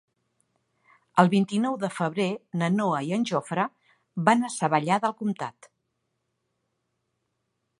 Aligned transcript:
El 1.23 1.27
vint-i-nou 1.33 1.75
de 1.83 1.89
febrer 1.97 2.25
na 2.61 2.69
Noa 2.77 3.01
i 3.09 3.13
en 3.17 3.27
Jofre 3.31 3.67
van 4.31 4.49
a 4.49 4.51
Savallà 4.55 4.97
del 5.05 5.15
Comtat. 5.21 5.71